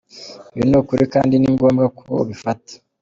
Ibi 0.55 0.65
ni 0.69 0.75
ukuri 0.81 1.03
kandi 1.13 1.33
ni 1.37 1.49
ngombwa 1.53 1.85
ko 1.99 2.05
ubifata. 2.23 2.71